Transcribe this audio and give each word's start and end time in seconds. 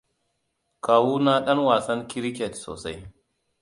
Kawuna 0.83 1.33
ɗan 1.45 1.59
wasan 1.67 2.07
Kiriket 2.09 2.53
sosai. 2.63 2.97